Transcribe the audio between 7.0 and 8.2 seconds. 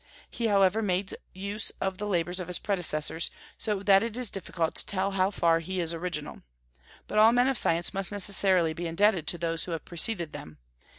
But all men of science must